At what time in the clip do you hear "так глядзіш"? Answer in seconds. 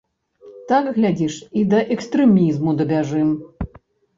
0.69-1.35